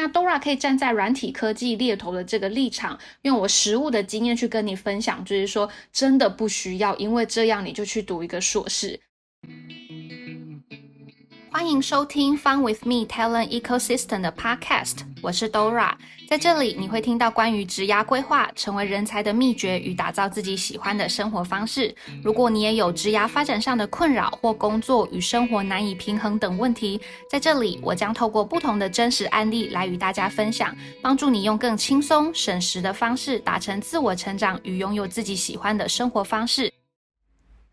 [0.00, 9.00] 那 Dora 可以站在软体科技猎头的这个立场，用我实物的经验去跟你分享，就是说真的不需要，因为这样你就去读一个硕士。
[11.50, 15.92] 欢迎收听 Fun with Me Talent Ecosystem 的 Podcast，我是 Dora。
[16.28, 21.94] 在这里，你会听到关于职涯规划、成为人才的秘诀与打造自己喜欢的生活方式。
[22.22, 27.00] 如果你也有职涯发展上的困扰或工作与生活难以平衡等问题，
[27.30, 36.70] 在这里，我将透过不同的真实案例来与大家分享，帮助你用更轻松、省时的方式达成自我成长与拥有自己喜欢的生活方式。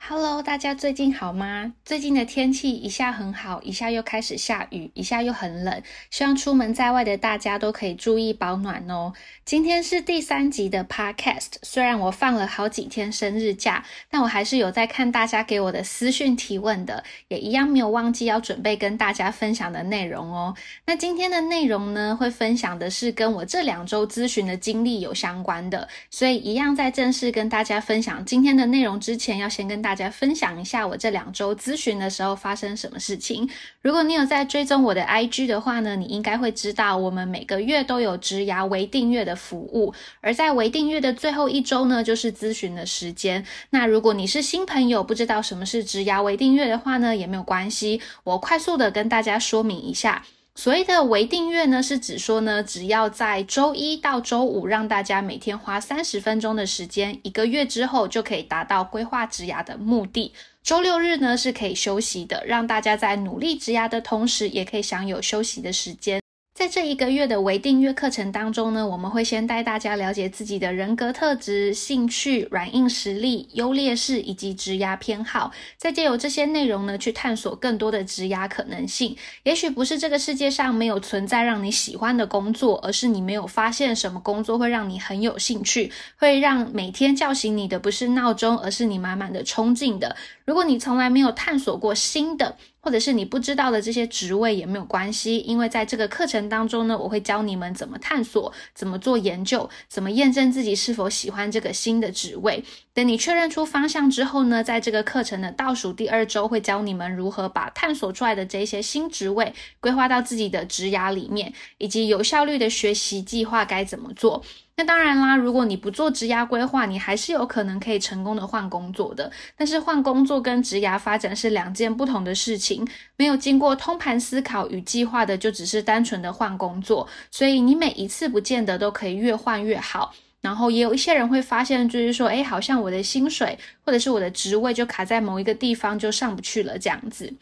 [0.08, 1.74] Hello，大家最近好吗？
[1.84, 5.82] 最近的天气一下很好，一下又开始下雨，一下又很冷。
[6.12, 9.14] 希望出门在外的大家都可以注意保暖哦。
[9.44, 20.56] 今天是第三集的 Podcast，虽然我放了好几天生日假，但我还是有在看大家给我的私讯提问的，也一样没有忘记要准备跟大家分享的内容哦。
[20.86, 29.95] 那今天的内容呢，会分享的是跟我这两周咨询的经历有相关的，所以一样在正式跟大家分享今天的内容之前，要先跟大。
[29.96, 33.50] 大家分享一下我这两周咨询的时候发生什么事情。
[33.82, 43.46] 如果你有在追踪我的 IG 的话呢，你应该会知道我们每个月都有职涯微订阅的服务，而在微订阅的最后一周呢，就是咨询的时间。
[43.70, 50.26] 那如果你是新朋友，不知道什么是职涯微订阅的话呢，也没有关系，我快速的跟大家说明一下。
[50.58, 60.34] 所谓的微订阅呢，是指说呢，只要在周一到周五让大家每天花三十分钟的时间，一个月之后就可以达到规划植牙的目的。
[60.64, 66.25] 周六日呢是可以休息的，让大家在努力植牙的同时，也可以享有休息的时间。
[66.56, 79.18] 在这一个月的微订阅课程当中呢，我们会先带大家了解自己的人格特质、兴趣、软硬实力、优劣势以及职涯偏好，再借由这些内容呢，去探索更多的职涯可能性。
[79.44, 90.16] 也许不是这个世界上没有存在让你喜欢的工作，而是你没有发现什么工作会让你很有兴趣，会让每天叫醒你的不是闹钟，而是你满满的冲劲的。
[90.46, 102.64] 如果你从来没有探索过新的，或者是你不知道的这些职位也没有关系，因为在这个课程当中呢，我会教你们怎么探索、怎么做研究、怎么验证自己是否喜欢这个新的职位。
[102.94, 114.44] 等你确认出方向之后呢，在这个课程的倒数第二周会教你们如何把探索出来的这些新职位规划到自己的职涯里面，以及有效率的学习计划该怎么做。
[114.78, 119.32] 那当然啦，如果你不做职涯规划，你还是有可能可以成功的换工作的。
[119.56, 127.08] 但是换工作跟职涯发展是两件不同的事情，没有经过通盘思考与计划的，就只是单纯的换工作。
[127.32, 130.14] 所以你每一次不见得都可以越换越好。
[130.42, 137.34] 然后也有一些人会发现，就是说，哎，好像我的薪水或者是我的职位就卡在某一个地方，就上不去了这样子。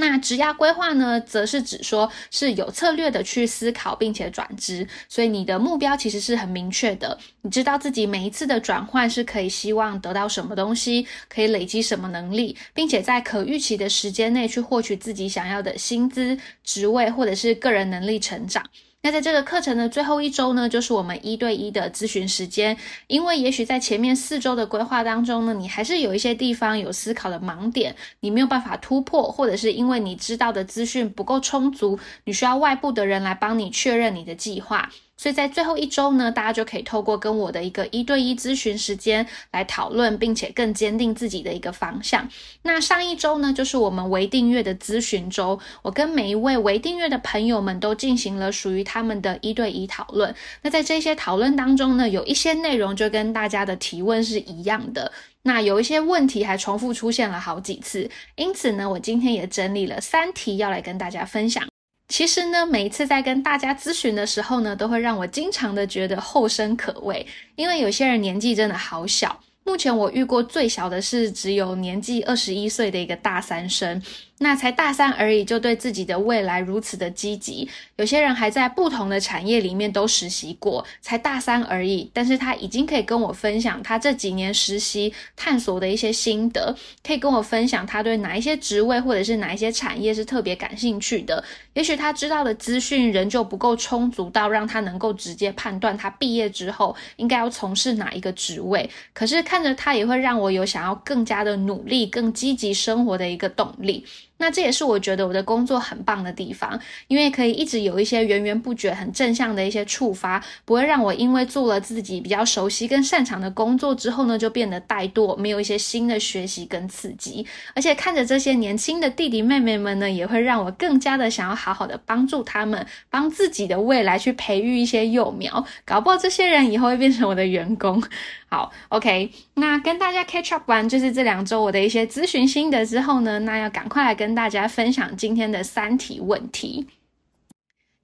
[0.00, 7.18] 那职涯规划呢，则是指说是有策略的去思考，并且转职，所以你的目标其实是很明确的。
[7.42, 18.64] 你知道自己每一次的转换是可以希望得到什么东西，可以累积什么能力，并且在可预期的时间内去获取自己想要的薪资、职位或者是个人能力成长。
[19.00, 22.76] 那在这个课程的最后一周呢，就是我们一对一的咨询时间。
[23.06, 34.90] 因为也许在前面四周的规划当中呢，你还是有一些地方有思考的盲点，你没有办法突破，或者是因为你知道的资讯不够充足，你需要外部的人来帮你确认你的计划。
[35.18, 42.26] 所以在最后一周呢，大家就可以透过跟我的一个一对一咨询时间来讨论，并且更坚定自己的一个方向。
[42.62, 50.32] 那上一周呢，就是我们微订阅的咨询周，我跟每一位微订阅的朋友们都进行了属于他们的一对一讨论。
[50.62, 55.10] 那在这些讨论当中呢，有一些内容就跟大家的提问是一样的，
[55.42, 61.66] 那有一些问题还重复出现了好几次，因此呢，我今天也整理了三题要来跟大家分享。
[62.08, 69.38] 其实呢，每一次在跟大家咨询的时候呢，都会让我经常的觉得后生可畏，因为有些人年纪真的好小。
[69.68, 74.02] 目前我遇过最小的是只有年纪二十一岁的一个大三生。
[74.40, 77.68] 那才大三而已，就对自己的未来如此的积极。
[77.96, 86.72] 有些人还在不同的产业里面都实习过，才大三而已，但是他已经可以跟我分享他这几年实习探索的一些心得，
[87.04, 91.42] 可以跟我分享他对哪一些职位或者是哪一些产业是特别感兴趣的。
[91.74, 104.04] 也许他知道的资讯仍旧不够充足到让他能够直接判断他毕业之后应该要从事哪一个职位，可是看着他也会让我有想要更加的努力、更积极生活的一个动力。
[104.38, 117.44] 那这也是我觉得我的工作很棒的地方，因为可以一直有一些源源不绝、很正向的一些触发，不会让我因为做了自己比较熟悉跟擅长的工作之后呢，就变得怠惰，没有一些新的学习跟刺激。
[117.74, 128.02] 而且看着这些年轻的弟弟妹妹们呢，也会让我更加的想要好好的帮助他们，帮自己的未来去培育一些幼苗，搞不好这些人以后会变成我的员工。
[128.50, 136.86] 好，OK，那跟大家 catch up 完就是这两周我的一些咨询心得之后呢，那要赶快来跟跟大家分享今天的三题问题。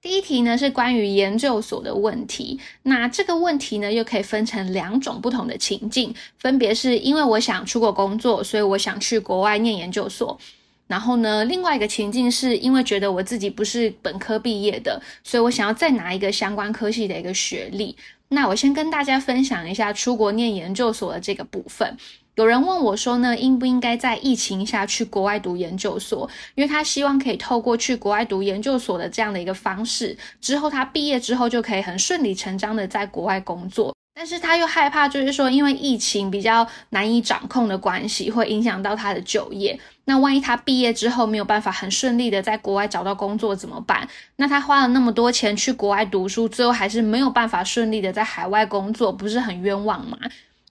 [0.01, 10.35] 第一题呢是关于研究所的问题，那这个问题呢又可以分成两种不同的情境，分别是因为我想出国工作，所以我想去国外念研究所。
[10.87, 17.95] 然后呢，另外一个情境是因为觉得我自己不是本科毕业的，所以我想要再拿一个相关科系的一个学历。
[18.29, 21.95] 那我先跟大家分享一下出国念研究所的这个部分。
[22.35, 26.29] 有人问我说呢，应不应该在疫情下去国外读研究所？
[26.55, 33.95] 因为他希望可以透过去国外读研究所的这样的一个方式，之后他毕业之后就可以很顺理成章的在国外工作。
[34.17, 39.77] 但是他又害怕，就是说因为疫情比较难以掌控的关系，会影响到他的就业。
[40.05, 44.07] 那万一他毕业之后没有办法很顺利的在国外找到工作怎么办？
[44.37, 50.17] 那他花了那么多钱去国外读书，最后还是没有办法顺利的在海外工作，不是很冤枉吗？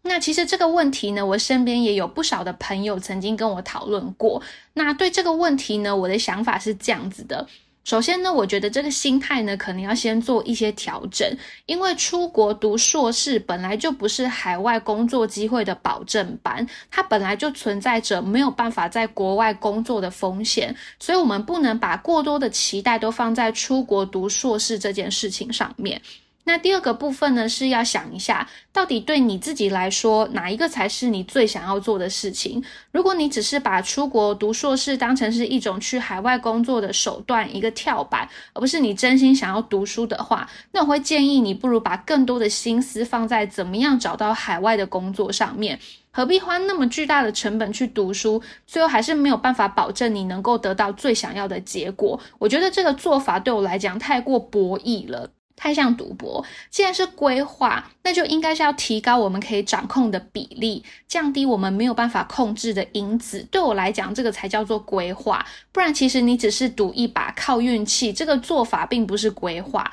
[0.07, 4.41] 那其实这个问题呢，我身边也有不少的朋友曾经跟我讨论过。
[4.75, 7.47] 那对这个问题呢，我的想法是这样子的。
[7.85, 11.27] 首先呢，我觉得这个心态呢，可能要先做一些调整，
[11.67, 26.01] 因为出国读硕士本来就不是海外工作机会的保证班，它本来就存在着没有办法在国外工作的风险，所以我们不能把过多的期待都放在出国读硕士这件事情上面。
[26.47, 32.63] 那第二个部分呢，是要想一下，到底对你自己来说，哪一个才是你最想要做的事情？
[32.93, 45.81] 如果你只是把出国读硕士当成是一种去海外工作的手段，一个跳板，而不是你真心想要读书的话，那我会建议你不如把更多的心思放在怎么样找到海外的工作上面。
[46.11, 52.21] 何必花那么巨大的成本去读书，最后还是没有办法保证你能够得到最想要的结果？
[52.39, 55.31] 我觉得这个做法对我来讲太过博弈了。
[55.57, 56.45] 太像赌博。
[56.71, 63.47] 既然是规划，那就应该是要提高我们可以掌控的比例，降低我们没有办法控制的因子。
[63.51, 65.45] 对我来讲，这个才叫做规划。
[65.73, 68.13] 不然，其实你只是赌一把，靠运气。
[68.13, 69.91] 这个做法并不是规划。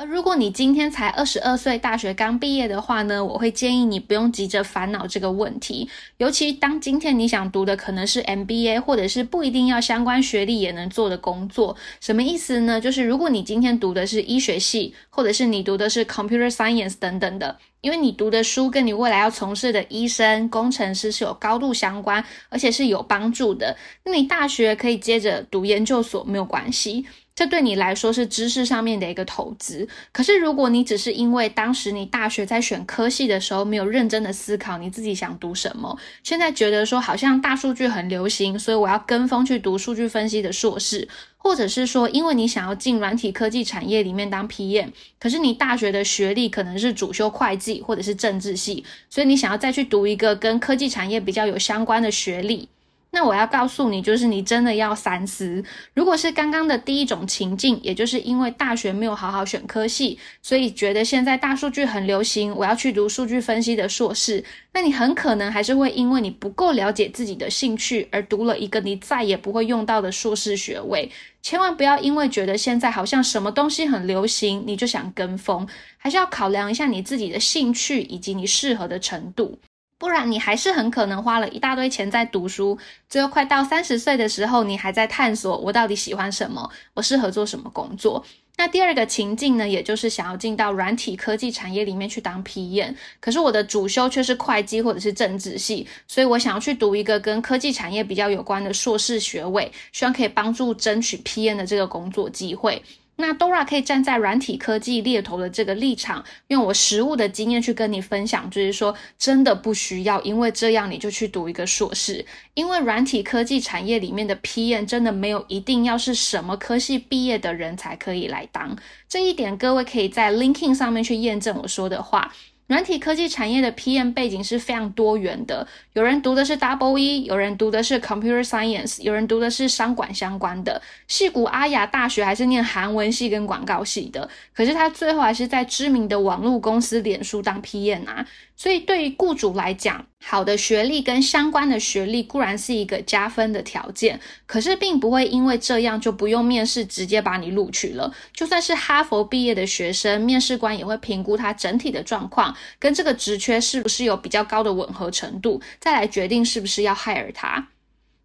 [0.00, 5.90] 而如果你今天才二十二岁，大学刚毕业的话呢，我会建议你不用急着烦恼这个问题。
[6.18, 12.80] 尤其当今天你想读的可能是 MBA，或者是不一定要相关学历也能做的工作，什么意思呢？
[12.80, 27.04] 就是如果你今天读的是医学系，或者是你读的是 Computer Science 等等的，因为你读的书跟你未来要从事的医生、工程师是有高度相关，而且是有帮助的，那你大学可以接着读研究所没有关系。
[27.38, 41.06] 这对你来说是知识上面的一个投资，可是如果你只是因为当时你大学在选科系的时候没有认真的思考你自己想读什么，现在觉得说好像大数据很流行，所以我要跟风去读数据分析的硕士，
[41.36, 44.88] 或者是说因为你想要进软体科技产业里面当 PM，
[45.20, 52.68] 可是你大学的学历可能是主修会计或者是政治系，所以你想要再去读一个跟科技产业比较有相关的学历。
[53.10, 55.64] 那我要告诉你，就是你真的要三思。
[55.94, 71.10] 如果是刚刚的第一种情境，也就是因为大学没有好好选科系，所以觉得现在大数据很流行，我要去读数据分析的硕士，那你很可能还是会因为你不够了解自己的兴趣，而读了一个你再也不会用到的硕士学位。
[71.40, 75.66] 千万不要因为觉得现在好像什么东西很流行，你就想跟风，
[75.96, 79.58] 还是要考量一下你自己的兴趣以及你适合的程度。
[79.98, 82.78] 不然你还是很可能花了一大堆钱在读书，
[83.08, 88.24] 最后快到三十岁的时候，你还在探索我到底喜欢什么，我适合做什么工作。
[88.56, 102.82] 那第二个情境呢，也就是想要进到软体科技产业里面去当 PM，可是我的主修却是会计或者是政治系，所以我想要去读一个跟科技产业比较有关的硕士学位，希望可以帮助争取 PM 的这个工作机会。
[103.20, 122.32] 那 Dora 可以站在软体科技猎头的这个立场，用我实物的经验去跟你分享，就是说真的不需要，因为这样你就去读一个硕士，因为软体科技产业里面的 PM 真的没有一定要是什么科系毕业的人才可以来当，这一点各位可以在 LinkedIn 上面去验证我说的话。
[122.68, 130.80] 软体科技产业的 PM 背景是非常多元的，有人读的是 Double E，有人读的是 Computer Science，有人读的是商管相关的。
[131.06, 138.26] 戏谷阿雅大学还是念韩文系跟广告系的，可是他最后还是在知名的网络公司脸书当 PM 啊。
[138.58, 148.12] 所以对于雇主来讲，好的学历跟相关的学历固然是一个加分的条件，可是并不会因为这样就不用面试直接把你录取了。
[148.32, 152.52] 就算是哈佛毕业的学生，面试官也会评估他整体的状况。
[152.80, 157.68] 跟这个职缺是不是有比较高的吻合程度，再来决定是不是要 hire 他。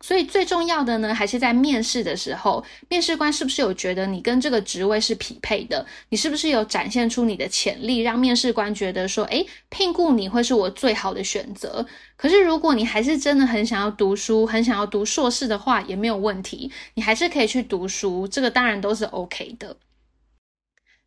[0.04, 5.86] 所以最重要的呢，还是在面试的时候，面试官是不是有觉得你跟这个职位是匹配的？
[6.10, 11.86] 你是不是有展现出你的潜力，让面试官觉得说，诶，聘雇你会是我最好的选择？
[12.18, 19.78] 可是如果你还是真的很想要读书，很想要读硕士的话，也没有问题，你还是可以去读书，这个当然都是 OK 的。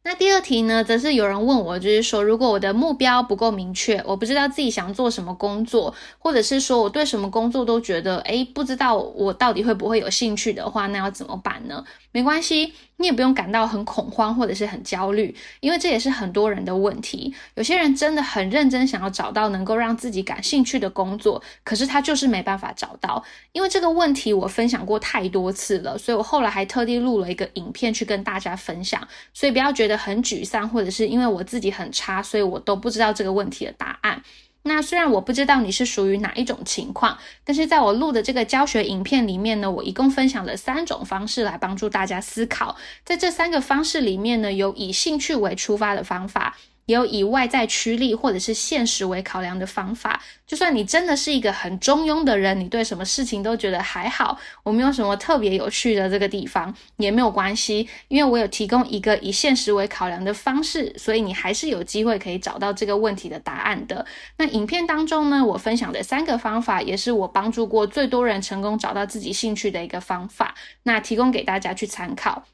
[0.06, 11.84] 那第二题呢，则是有人问我，就是说，如果我的目标不够明确，我不知道自己想做什么工作，或者是说我对什么工作都觉得，诶，不知道我到底会不会有兴趣的话，那要怎么办呢？
[12.12, 12.72] 没关系。
[12.98, 17.34] 你也不用感到很恐慌或者是很焦虑，因为这也是很多人的问题。
[17.54, 23.22] 有些人真的很认真想要找到能够让自己感兴趣的工作，可是他就是没办法找到。
[23.52, 29.06] 因为这个问题我分享过太多次了，所以我后来还特地录了一个影片去跟大家分享。
[29.34, 34.22] 所以不要觉得很沮丧，或者是因为我自己很差，所以我都不知道这个问题的答案。
[34.62, 42.76] 那虽然我不知道你是属于哪一种情况，但是在我录的这个教学影片里面呢，我一共分享了三种方式来帮助大家思考。
[43.04, 46.56] 在这三个方式里面呢，有以兴趣为出发的方法。
[46.86, 50.20] 也有以外在驱力或者是现实为考量的方法。
[50.46, 64.06] 就算你真的是一个很中庸的人，你对什么事情都觉得还好，我没有什么特别有趣的这个地方也没有关系，因为我有提供一个以现实为考量的方式，所以你还是有机会可以找到这个问题的答案的。
[64.38, 72.44] 那影片当中呢，我分享的三个方法，也是我帮助过最多人成功找到自己兴趣的一个方法，那提供给大家去参考。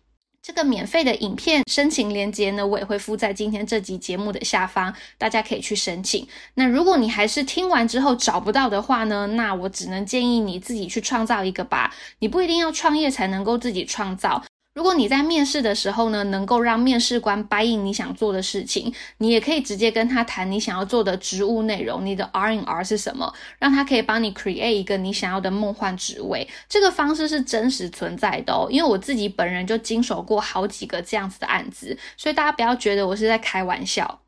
[0.42, 6.26] 这个免费的影片申请链接呢，我也会附在今天这集节目的下方，大家可以去申请。
[6.54, 11.94] 那如果你还是听完之后找不到的话呢，那我只能建议你自己去创造一个吧。
[12.18, 14.42] 你不一定要创业才能够自己创造。
[14.74, 26.48] 如果你在面试的时候呢，能够让面试官答应你想做的事情，你也可以直接跟他谈你想要做的职务内容，你的 R N R 是什么，让他可以帮你 create 一个你想要的梦幻职位。
[26.70, 34.20] 这个方式是真实存在的哦，因为我自己本人就经手过好几个这样子的案子，所以大家不要觉得我是在开玩笑。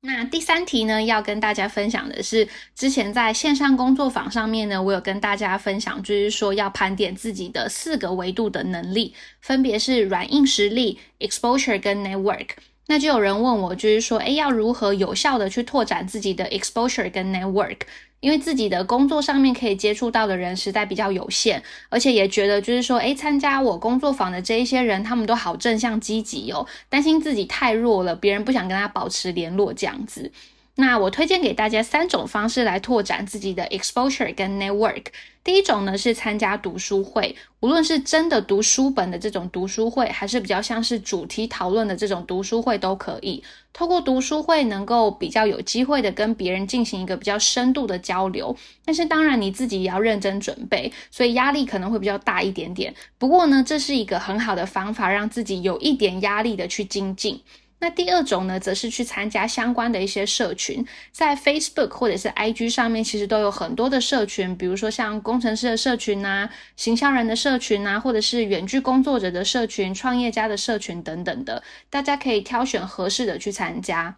[0.00, 12.50] 那第三题呢，要跟大家分享的是，之前在线上工作坊上面呢，我有跟大家分享，就是说要盘点自己的四个维度的能力，分别是软硬实力、exposure 跟 network。
[12.90, 17.76] 那就有人问我，就是说，哎，要如何有效的去拓展自己的 exposure 跟 network？
[18.20, 30.32] 因为自己的工作上面可以接触到的人实在比较有限，而且也觉得就是说，哎，参加我工作坊的这一些人，他们都好正向积极哦，担心自己太弱了，别人不想跟他保持联络这样子。
[30.80, 35.06] 那我推荐给大家三种方式来拓展自己的 exposure 跟 network。
[35.42, 43.42] 第一种呢是参加读书会，无论是真的读书本的这种读书会，还是比较像是主题讨论的这种读书会都可以。
[43.72, 52.94] 透过读书会能够比较有机会的跟别人进行一个比较深度的交流，但是当然你自己也要认真准备，所以压力可能会比较大一点点。
[53.18, 57.42] 不过呢，这是一个很好的方法，让自己有一点压力的去精进。
[57.80, 74.16] 那第二种呢，则是去参加相关的一些社群，在 Facebook 或者是 IG 上面，其实都有很多的社群，比如说像工程师的社群呐、行销人的社群呐，或者是远距工作者的社群、创业家的社群等等的，大家可以挑选合适的去参加。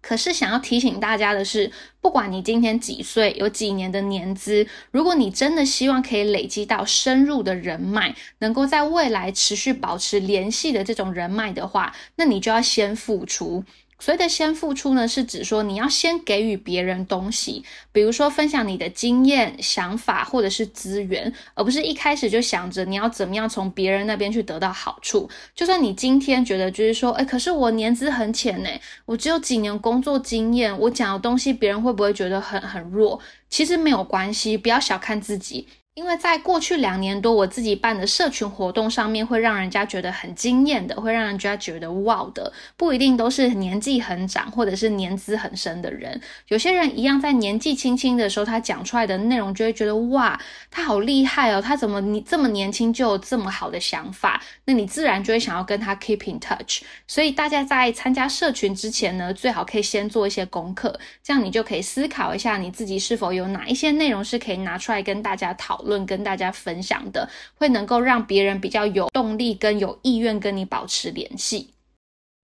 [0.00, 13.64] 可是想要提醒大家的是，不管你今天几岁，有几年的年资，如果你真的希望可以累积到深入的人脉，能够在未来持续保持联系的这种人脉的话，那你就要先付出。
[13.98, 25.28] 所谓的先付出呢，是指说你要先给予别人东西，比如说分享你的经验、想法或者是资源，而不是一开始就想着你要怎么样从别人那边去得到好处。
[25.54, 28.68] 就算你今天觉得就是说，哎，可是我年资很浅呢，
[29.06, 33.18] 我只有几年工作经验，我讲的东西别人会不会觉得很很弱？
[33.48, 35.66] 其实没有关系，不要小看自己。
[35.96, 46.20] 因为在过去两年多，我自己办的社群活动上面，会让人家觉得很惊艳的，会让人家觉得哇的，不一定都是年纪很长或者是年资很深的人。
[46.48, 50.38] 有些人一样在年纪轻轻的时候，他讲出来的内容就会觉得哇，
[50.70, 54.42] 他好厉害哦，他怎么你这么年轻就有这么好的想法？
[54.66, 56.82] 那你自然就会想要跟他 keep in touch。
[57.06, 65.78] 所以大家在参加社群之前呢，最好可以先做一些功课，这样你就可以思考一下你自己是否有哪一些内容是可以拿出来跟大家讨。
[65.78, 71.70] 论论跟大家分享的，会能够让别人比较有动力跟有意愿跟你保持联系。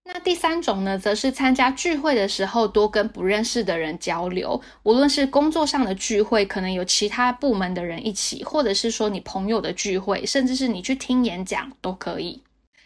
[0.05, 12.43] 那第三种呢，则是参加聚会的时候多跟不认识的人交流，无论是工作上的聚会，可能有其他部门的人一起，或者是说你朋友的聚会，甚至是你去听演讲都可以。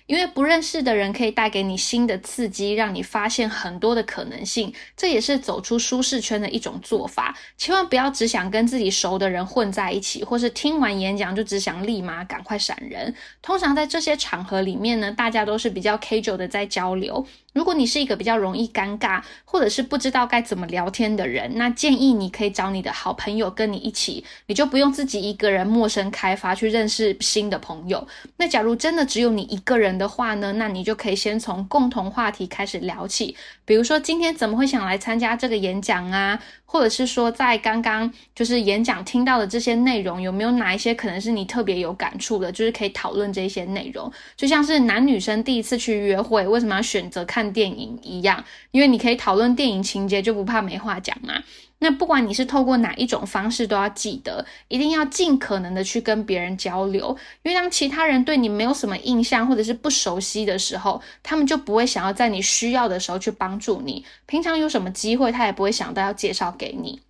[0.06, 7.36] 因为不认识的人可以带给你新的刺激，让你发现很多的可能性，这也是走出舒适圈的一种做法。
[7.58, 13.14] 千万不要只想跟自己熟的人混在一起，或是听完演讲就只想立马赶快闪人。
[13.42, 17.26] 通常在这些场合里面呢，大家都是比较 casual 的在交流。
[17.56, 28.06] 如果你是一个比较容易尴尬，或者是不知道该怎么聊天的人，那建议你可以找你的好朋友跟你一起，你就不用自己一个人陌生开发去认识新的朋友。
[28.36, 33.34] 那假如真的只有你一个人的话呢，那你就可以先从共同话题开始聊起，
[33.64, 36.38] 比如说今天怎么会想来参加这个演讲啊？
[36.68, 42.50] 或者是说，在刚刚就是演讲听到的这些内容，有没有哪一些可能是你特别有感触的？
[42.50, 51.42] 就是可以讨论这些内容，就像是男女生第一次去约会，为什么要选择看电影一样，因为你可以讨论电影情节，就不怕没话讲嘛。
[51.78, 64.02] 那不管你是透过哪一种方式，都要记得一定要尽可能的去跟别人交流，因为当其他人对你没有什么印象或者是不熟悉的时候，他们就不会想要在你需要的时候去帮助你。
[64.24, 67.02] 平常有什么机会，他也不会想到要介绍给你。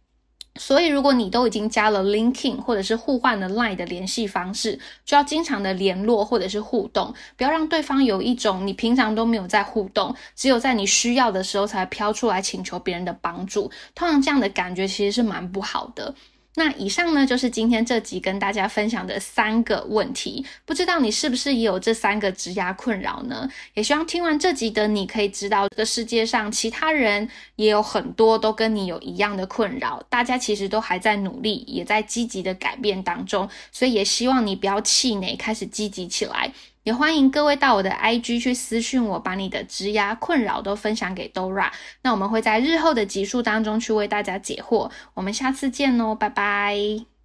[0.58, 13.70] 所以，如果你都已经加了 LinkedIn 或者是互换了 Line 的联系方式，就要经常的联络或者是互动，不要让对方有一种你平常都没有在互动，只有在你需要的时候才飘出来请求别人的帮助。
[13.94, 16.14] 通常这样的感觉其实是蛮不好的。
[16.58, 23.46] 那以上呢，就是今天这集跟大家分享的三个问题，不知道你是不是也有这三个职涯困扰呢？
[23.74, 36.50] 也希望听完这集的你可以知道，这个世界上其他人也有很多都跟你有一样的困扰，大家其实都还在努力，也在积极的改变当中，所以也希望你不要气馁，开始积极起来。
[36.86, 41.72] 也欢迎各位到我的 IG 去私讯我，把你的职涯困扰都分享给 Dora。
[42.02, 44.88] 那我们会在日后的集数当中去为大家解惑。
[45.14, 47.15] 我们下次见哦，拜拜。